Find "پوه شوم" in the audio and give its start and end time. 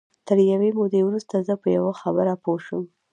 2.43-2.85